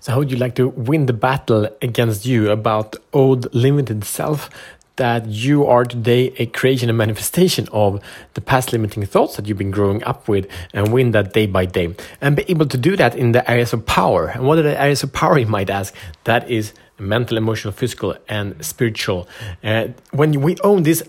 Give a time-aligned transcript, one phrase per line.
[0.00, 4.50] So, how would you like to win the battle against you about old limited self
[5.00, 8.02] that you are today a creation and manifestation of
[8.34, 11.64] the past limiting thoughts that you've been growing up with and win that day by
[11.64, 14.26] day and be able to do that in the areas of power.
[14.26, 15.94] And what are the areas of power, you might ask?
[16.24, 19.28] That is mental, emotional, physical, and spiritual.
[19.64, 21.02] Uh, when we own these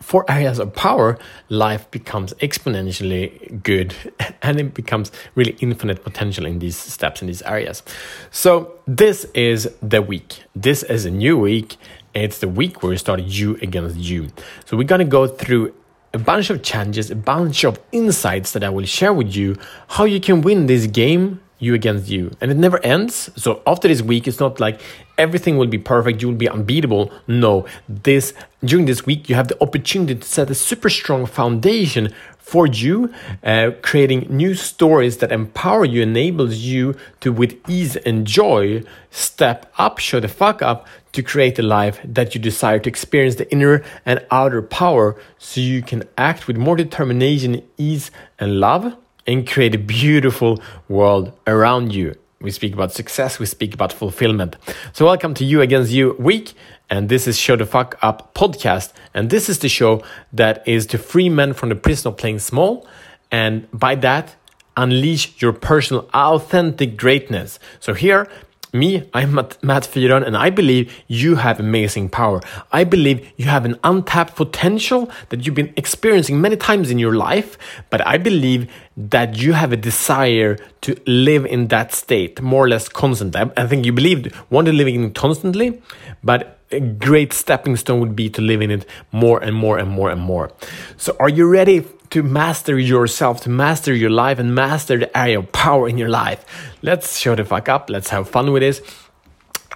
[0.00, 1.18] four areas of power,
[1.48, 3.94] life becomes exponentially good
[4.42, 7.82] and it becomes really infinite potential in these steps, in these areas.
[8.30, 10.44] So, this is the week.
[10.54, 11.76] This is a new week.
[12.14, 14.28] It's the week where we start you against you.
[14.64, 15.74] So, we're going to go through
[16.14, 19.56] a bunch of challenges, a bunch of insights that I will share with you
[19.88, 22.30] how you can win this game you against you.
[22.40, 23.30] And it never ends.
[23.36, 24.80] So after this week, it's not like
[25.18, 27.10] everything will be perfect, you will be unbeatable.
[27.26, 32.12] No, this during this week, you have the opportunity to set a super strong foundation
[32.46, 38.24] for you, uh, creating new stories that empower you, enables you to, with ease and
[38.24, 42.88] joy, step up, show the fuck up to create the life that you desire to
[42.88, 48.60] experience the inner and outer power so you can act with more determination, ease, and
[48.60, 52.14] love and create a beautiful world around you.
[52.40, 54.56] We speak about success, we speak about fulfillment.
[54.92, 56.52] So, welcome to You Against You week.
[56.88, 58.92] And this is Show the Fuck Up podcast.
[59.14, 62.38] And this is the show that is to free men from the prison of playing
[62.38, 62.86] small.
[63.32, 64.36] And by that,
[64.76, 67.58] unleash your personal authentic greatness.
[67.80, 68.28] So, here
[68.72, 72.40] me, I'm Matt, Matt Fyron, and I believe you have amazing power.
[72.72, 77.14] I believe you have an untapped potential that you've been experiencing many times in your
[77.14, 77.58] life,
[77.90, 82.68] but I believe that you have a desire to live in that state more or
[82.68, 83.40] less constantly.
[83.40, 85.80] I, I think you believed wanted living in constantly,
[86.22, 89.88] but a great stepping stone would be to live in it more and more and
[89.88, 90.50] more and more.
[90.96, 91.84] So, are you ready
[92.16, 96.08] to master yourself, to master your life, and master the area of power in your
[96.08, 96.46] life.
[96.80, 97.90] Let's show the fuck up.
[97.90, 98.80] Let's have fun with this.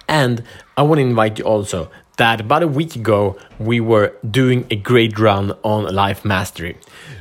[0.07, 0.43] And
[0.75, 4.75] I want to invite you also that about a week ago we were doing a
[4.75, 6.77] great run on life mastery.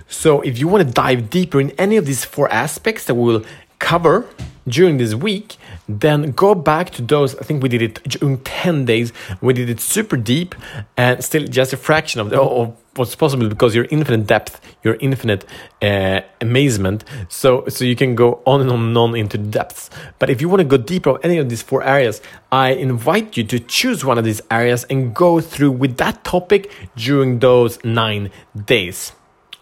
[0.09, 3.23] So if you want to dive deeper in any of these four aspects that we
[3.23, 3.45] will
[3.81, 4.25] cover
[4.69, 5.57] during this week,
[5.89, 7.35] then go back to those.
[7.37, 9.13] I think we did it during 10 days.
[9.41, 10.55] We did it super deep
[10.97, 14.95] and still just a fraction of, the, of what's possible because your infinite depth, your
[15.01, 15.45] infinite
[15.83, 17.05] uh, amazement.
[17.29, 19.91] So, so you can go on and on and on into depths.
[20.19, 23.37] But if you want to go deeper on any of these four areas, I invite
[23.37, 27.83] you to choose one of these areas and go through with that topic during those
[27.85, 28.31] nine
[28.67, 29.13] days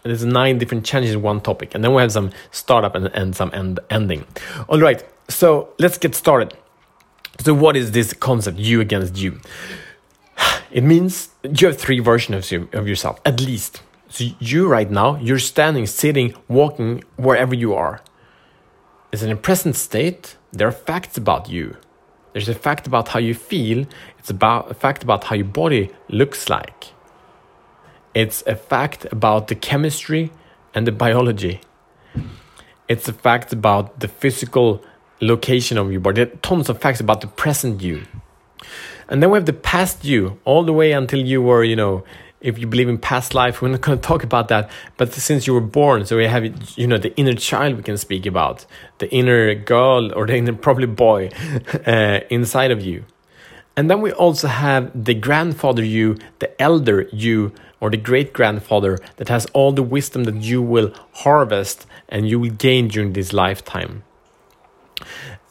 [0.03, 3.35] there's nine different challenges in one topic and then we have some startup and, and
[3.35, 4.25] some end ending.
[4.67, 6.57] All right so let's get started.
[7.41, 9.39] So what is this concept you against you?
[10.71, 13.81] It means you have three versions of of yourself at least.
[14.09, 18.01] So you right now you're standing sitting walking wherever you are.
[19.11, 20.37] It's in a present state.
[20.51, 21.77] There are facts about you.
[22.33, 23.85] There's a fact about how you feel.
[24.19, 26.93] It's about a fact about how your body looks like
[28.13, 30.31] it's a fact about the chemistry
[30.73, 31.61] and the biology.
[32.87, 34.83] It's a fact about the physical
[35.21, 36.23] location of your body.
[36.23, 38.03] There are tons of facts about the present you.
[39.07, 42.03] And then we have the past you, all the way until you were, you know,
[42.41, 44.69] if you believe in past life, we're not going to talk about that.
[44.97, 47.97] But since you were born, so we have, you know, the inner child we can
[47.97, 48.65] speak about,
[48.99, 51.29] the inner girl or the inner probably boy
[51.87, 53.05] uh, inside of you.
[53.75, 58.99] And then we also have the grandfather you, the elder you, or the great grandfather
[59.17, 63.33] that has all the wisdom that you will harvest and you will gain during this
[63.33, 64.03] lifetime.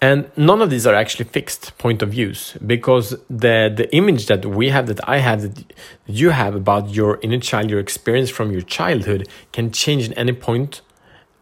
[0.01, 4.47] And none of these are actually fixed point of views because the, the image that
[4.47, 5.73] we have, that I have, that
[6.07, 10.33] you have about your inner child, your experience from your childhood can change at any
[10.33, 10.83] point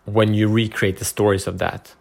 [0.06, 1.94] when you recreate the stories of that.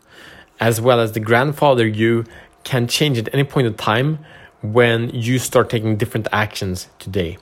[0.60, 2.24] As well as the grandfather you
[2.64, 4.20] can change at any point of time
[4.62, 7.38] when you start taking different actions today.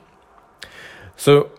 [1.15, 1.51] So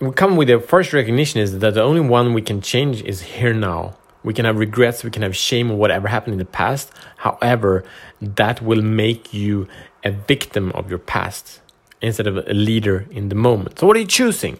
[0.00, 3.22] we come with the first recognition is that the only one we can change is
[3.22, 3.96] here now.
[4.24, 6.92] We can have regrets, we can have shame or whatever happened in the past.
[7.18, 7.84] However,
[8.20, 9.68] that will make you
[10.04, 11.60] a victim of your past
[12.00, 13.78] instead of a leader in the moment.
[13.78, 14.54] So what are you choosing?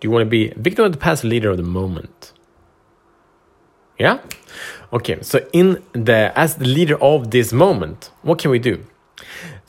[0.00, 2.32] Do you want to be a victim of the past, leader of the moment?
[3.98, 4.18] Yeah?
[4.92, 8.84] Okay, so in the as the leader of this moment, what can we do?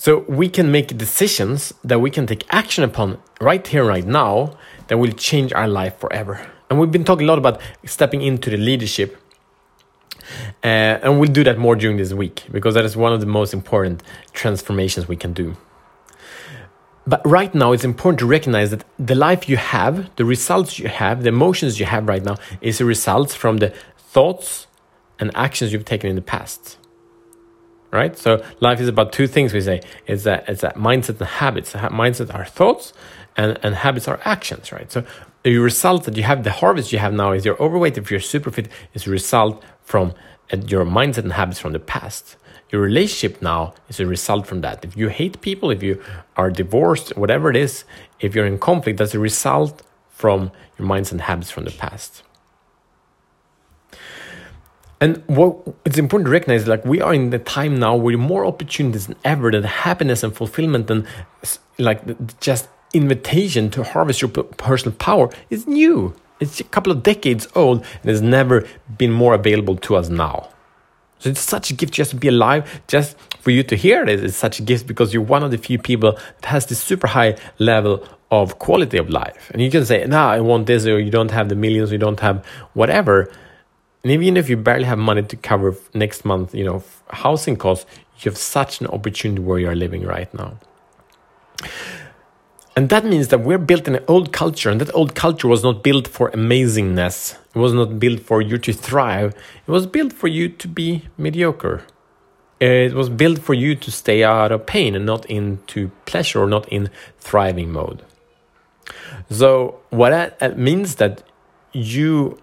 [0.04, 4.58] So we can make decisions that we can take action upon right here, right now,
[4.88, 6.46] that will change our life forever.
[6.70, 9.16] And we've been talking a lot about stepping into the leadership.
[10.62, 13.26] Uh, and we'll do that more during this week because that is one of the
[13.26, 14.04] most important
[14.34, 15.56] transformations we can do.
[17.08, 20.90] But right now, it's important to recognize that the life you have, the results you
[20.90, 24.68] have, the emotions you have right now, is a result from the thoughts
[25.18, 26.78] and actions you've taken in the past
[27.94, 28.18] right?
[28.18, 29.54] So life is about two things.
[29.54, 31.74] We say it's that it's that mindset and habits.
[31.74, 32.94] Mindset are thoughts,
[33.38, 34.92] and and habits are actions, right?
[34.92, 35.06] So
[35.44, 37.98] the result that you have, the harvest you have now, is you're overweight.
[37.98, 40.13] If you're super fit, is a result from
[40.51, 42.36] uh, your mindset and habits from the past.
[42.72, 44.84] Your relationship now is a result from that.
[44.84, 46.01] If you hate people, if you
[46.36, 47.84] are divorced, whatever it is,
[48.19, 52.24] if you're in conflict, that's a result from your minds and habits from the past.
[55.04, 58.46] And what it's important to recognize, like we are in the time now where more
[58.46, 61.06] opportunities than ever, that happiness and fulfillment and
[61.78, 62.00] like
[62.40, 66.14] just invitation to harvest your personal power is new.
[66.40, 68.66] It's a couple of decades old and has never
[68.98, 70.48] been more available to us now.
[71.20, 74.24] So it's such a gift just to be alive, just for you to hear it.
[74.24, 77.08] It's such a gift because you're one of the few people that has this super
[77.08, 79.52] high level of quality of life.
[79.52, 81.92] And you can say, "No, nah, I want this," or you don't have the millions,
[81.92, 83.30] you don't have whatever.
[84.04, 87.86] And even if you barely have money to cover next month, you know, housing costs,
[88.18, 90.60] you have such an opportunity where you are living right now.
[92.76, 95.64] And that means that we're built in an old culture, and that old culture was
[95.64, 97.38] not built for amazingness.
[97.56, 99.36] It was not built for you to thrive.
[99.68, 101.84] It was built for you to be mediocre.
[102.60, 106.48] It was built for you to stay out of pain and not into pleasure or
[106.48, 106.90] not in
[107.20, 108.04] thriving mode.
[109.30, 110.10] So, what
[110.40, 111.24] that means that
[111.74, 112.40] you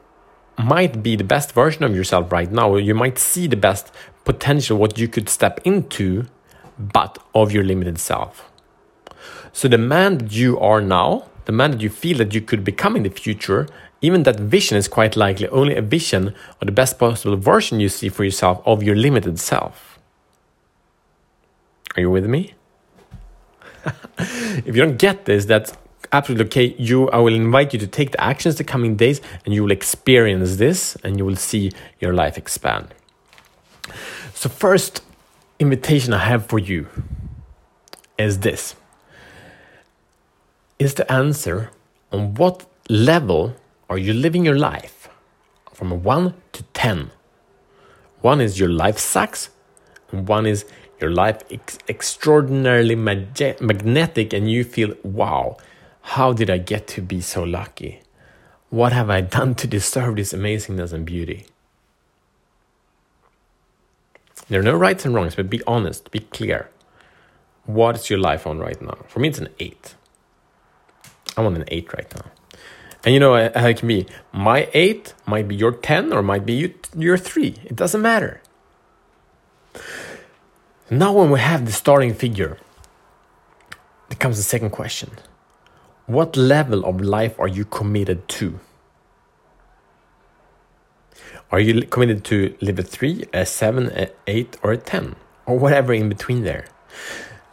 [0.65, 2.77] might be the best version of yourself right now.
[2.77, 3.93] You might see the best
[4.25, 6.27] potential, what you could step into,
[6.79, 8.51] but of your limited self.
[9.53, 12.65] So the man that you are now, the man that you feel that you could
[12.65, 13.67] become in the future,
[14.01, 17.89] even that vision is quite likely only a vision or the best possible version you
[17.89, 19.99] see for yourself of your limited self.
[21.97, 22.55] Are you with me?
[24.19, 25.73] if you don't get this, that's
[26.13, 26.75] absolutely okay.
[26.79, 29.71] You, I will invite you to take the actions the coming days, and you will
[29.71, 32.95] experience this, and you will see your life expand.
[34.35, 35.03] So, first
[35.59, 36.87] invitation I have for you
[38.19, 38.75] is this
[40.79, 41.71] is the answer
[42.11, 43.55] on what level
[43.89, 45.09] are you living your life
[45.73, 47.11] from 1 to 10.
[48.23, 49.51] One is your life sucks,
[50.11, 50.65] and one is
[51.01, 55.57] your life ex extraordinarily mag magnetic, and you feel, wow,
[56.03, 58.01] how did I get to be so lucky?
[58.71, 61.47] What have I done to deserve this amazingness and beauty?
[64.49, 66.71] There are no rights and wrongs, but be honest, be clear.
[67.67, 68.99] What is your life on right now?
[69.09, 69.95] For me, it's an 8.
[71.37, 72.31] I'm on an 8 right now.
[73.05, 74.07] And you know uh, how it can be.
[74.33, 77.55] My 8 might be your 10 or might be you your 3.
[77.65, 78.43] It doesn't matter.
[80.91, 82.59] Now, when we have the starting figure,
[84.09, 85.11] there comes the second question
[86.11, 88.59] What level of life are you committed to?
[91.53, 95.15] Are you committed to live a 3, a 7, a 8, or a 10?
[95.47, 96.67] Or whatever in between there?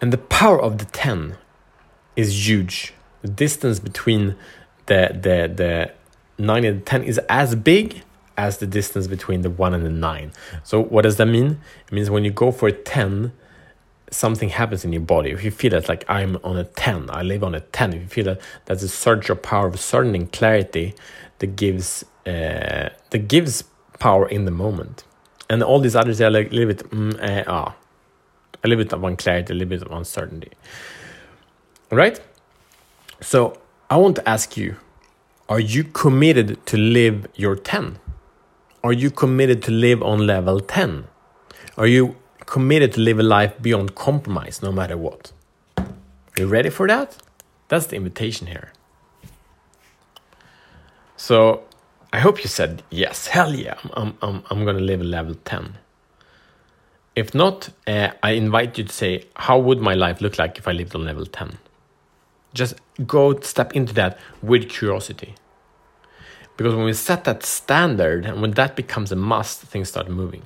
[0.01, 1.38] And the power of the 10
[2.15, 4.36] is huge the distance between
[4.86, 5.92] the the the
[6.44, 8.04] 9 and the 10 is as big
[8.38, 10.31] as the distance between the 1 and the 9.
[10.63, 11.59] So what does that mean?
[11.88, 13.33] It means when you go for a 10,
[14.12, 15.31] something happens in your body.
[15.31, 18.01] If you feel that like I'm on a 10, I live on a 10, if
[18.01, 20.95] you feel that that's a surge of power of certainty and clarity
[21.39, 23.63] that gives uh, that gives
[24.00, 25.04] power in the moment.
[25.50, 27.75] And all these others are like a little bit mm, uh, ah,
[28.63, 30.52] a little bit of unclarity, a little bit of uncertainty.
[31.90, 32.19] Right?
[33.21, 33.57] So
[33.90, 34.76] I want to ask you
[35.49, 37.99] are you committed to live your 10?
[38.83, 41.06] Are you committed to live on level 10?
[41.78, 45.31] Are you committed to live a life beyond compromise no matter what?
[46.35, 47.18] You ready for that?
[47.68, 48.71] That's the invitation here.
[51.18, 51.63] So
[52.11, 55.77] I hope you said yes, hell yeah, I'm, I'm, I'm gonna live a level 10.
[57.16, 60.68] If not, uh, I invite you to say, how would my life look like if
[60.68, 61.57] I lived on level 10?
[62.54, 62.75] Just
[63.06, 65.35] go step into that with curiosity.
[66.56, 70.44] Because when we set that standard and when that becomes a must, things start moving.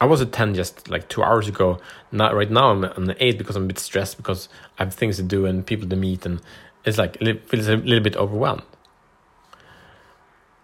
[0.00, 1.78] I was at 10 just like two hours ago.
[2.12, 4.94] Not right now I'm on the 8 because I'm a bit stressed because I have
[4.94, 6.40] things to do and people to meet and
[6.84, 8.62] it's like it feels a little bit overwhelmed.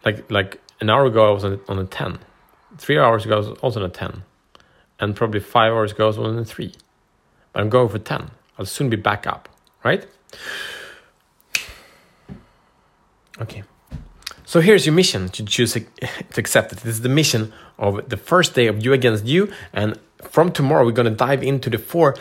[0.04, 2.18] Like like an hour ago I was on, on a 10.
[2.78, 4.22] Three hours ago I was also on a 10.
[5.00, 6.72] And probably five hours ago I was on a 3.
[7.52, 8.30] But I'm going for 10.
[8.58, 9.48] I'll soon be back up
[9.84, 10.06] right?
[13.40, 13.64] Okay.
[14.54, 15.84] So here's your mission to choose to
[16.36, 16.78] accept it.
[16.78, 20.84] This is the mission of the first day of you against you, and from tomorrow
[20.84, 22.14] we're going to dive into the four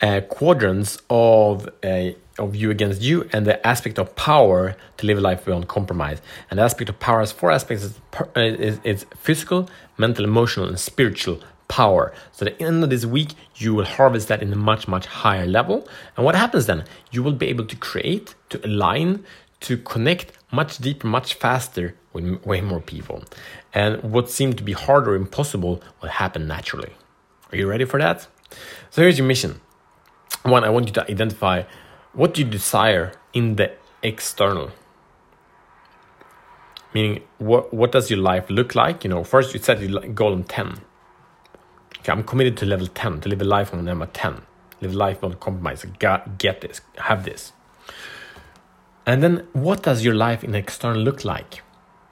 [0.00, 5.18] uh, quadrants of uh, of you against you and the aspect of power to live
[5.18, 6.22] a life beyond compromise.
[6.48, 8.00] And the aspect of power has four aspects: it's,
[8.36, 9.68] it's, it's physical,
[9.98, 12.12] mental, emotional, and spiritual power.
[12.30, 15.06] So at the end of this week, you will harvest that in a much, much
[15.06, 15.88] higher level.
[16.16, 16.84] And what happens then?
[17.10, 19.24] You will be able to create, to align,
[19.60, 23.24] to connect much deeper, much faster with way more people.
[23.72, 26.92] And what seemed to be hard or impossible will happen naturally.
[27.52, 28.26] Are you ready for that?
[28.90, 29.60] So here's your mission.
[30.42, 31.64] One, I want you to identify
[32.12, 34.72] what you desire in the external.
[36.92, 39.04] Meaning, what, what does your life look like?
[39.04, 40.80] You know, first you set your goal on 10.
[41.98, 44.42] Okay, I'm committed to level 10, to live a life on number 10.
[44.80, 45.84] Live life on compromise.
[45.98, 47.52] Get this, have this.
[49.06, 51.62] And then what does your life in external look like?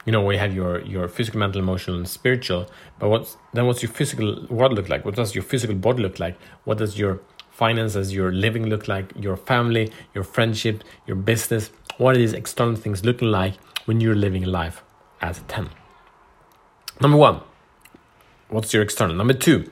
[0.05, 2.71] You know, we have your, your physical, mental, emotional, and spiritual.
[2.99, 5.05] But what's then what's your physical world look like?
[5.05, 6.39] What does your physical body look like?
[6.65, 9.13] What does your finances, your living look like?
[9.17, 11.71] Your family, your friendship, your business?
[11.99, 13.55] What are these external things looking like
[13.85, 14.83] when you're living a life
[15.21, 15.69] as a 10?
[17.01, 17.41] Number one,
[18.49, 19.15] what's your external?
[19.15, 19.71] Number two,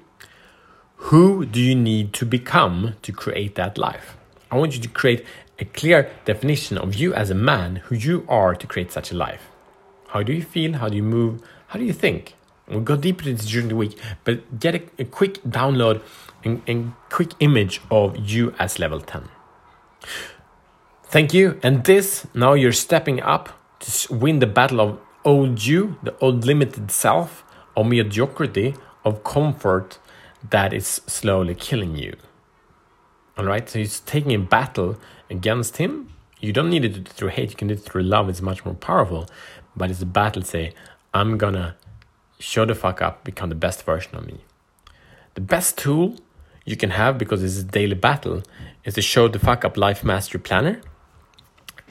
[0.97, 4.17] who do you need to become to create that life?
[4.51, 5.25] I want you to create
[5.59, 9.17] a clear definition of you as a man, who you are to create such a
[9.17, 9.51] life.
[10.09, 10.75] How do you feel?
[10.75, 11.43] How do you move?
[11.69, 12.35] How do you think?
[12.69, 16.03] We'll go deeper into this during the week, but get a, a quick download
[16.45, 19.29] and, and quick image of you as level 10.
[21.05, 21.61] Thank you.
[21.63, 26.45] And this, now you're stepping up to win the battle of old you, the old
[26.45, 27.45] limited self,
[27.77, 29.99] of mediocrity, of comfort
[30.51, 32.17] that is slowly killing you.
[33.39, 36.11] All right, so he's taking a battle against him.
[36.41, 38.41] You don't need to do it through hate, you can do it through love, it's
[38.41, 39.29] much more powerful.
[39.77, 40.73] But it's a battle, say,
[41.13, 41.77] I'm gonna
[42.39, 44.41] show the fuck up, become the best version of me.
[45.35, 46.17] The best tool
[46.65, 48.43] you can have, because it's a daily battle,
[48.85, 50.81] is the Show the Fuck Up Life Mastery Planner.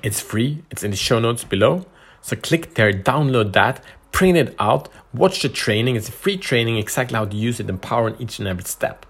[0.02, 1.86] It's free, it's in the show notes below.
[2.22, 5.96] So click there, download that, print it out, watch the training.
[5.96, 9.06] It's a free training, exactly how to use it, empower in each and every step.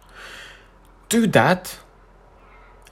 [1.08, 1.80] Do that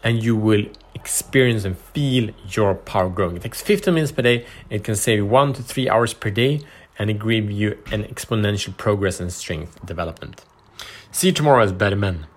[0.03, 3.37] and you will experience and feel your power growing.
[3.37, 4.45] It takes 15 minutes per day.
[4.69, 6.61] It can save one to three hours per day
[6.99, 10.43] and it give you an exponential progress and strength development.
[11.11, 12.27] See you tomorrow as better men.